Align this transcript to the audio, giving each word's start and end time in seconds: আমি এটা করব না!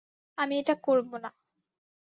আমি 0.37 0.53
এটা 0.61 0.75
করব 0.85 1.09
না! 1.17 1.29